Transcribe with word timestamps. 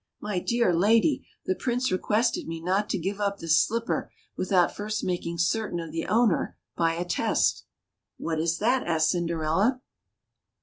"My 0.19 0.39
dear 0.39 0.73
lady, 0.73 1.27
the 1.45 1.53
Prince 1.53 1.91
requested 1.91 2.47
me 2.47 2.59
not 2.59 2.89
to 2.89 2.97
give 2.97 3.21
up 3.21 3.37
this 3.37 3.59
slipper 3.59 4.11
without 4.35 4.75
first 4.75 5.03
making 5.03 5.37
certain 5.37 5.79
of 5.79 5.91
the 5.91 6.07
owner 6.07 6.57
by 6.75 6.93
a 6.95 7.05
test." 7.05 7.65
^^What 8.19 8.41
is 8.41 8.57
that?" 8.57 8.87
asked 8.87 9.11
Cinderella. 9.11 9.79